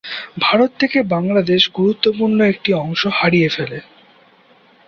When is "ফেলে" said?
3.49-3.79